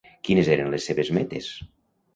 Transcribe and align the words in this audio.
Quines 0.29 0.49
eren 0.55 0.73
les 0.77 0.89
seves 0.91 1.15
metes? 1.19 1.53